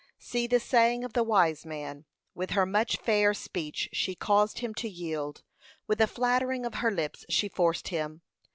See 0.17 0.47
the 0.47 0.59
saying 0.59 1.03
of 1.03 1.13
the 1.13 1.21
wise 1.23 1.63
man, 1.63 2.05
'with 2.33 2.49
her 2.57 2.65
much 2.65 2.97
fair 2.97 3.35
speech 3.35 3.87
she 3.93 4.15
caused 4.15 4.57
him 4.57 4.73
to 4.73 4.89
yield, 4.89 5.43
with 5.85 5.99
the 5.99 6.07
flattering 6.07 6.65
of 6.65 6.73
her 6.73 6.89
lips 6.89 7.23
she 7.29 7.47
forced 7.47 7.89
him. 7.89 8.23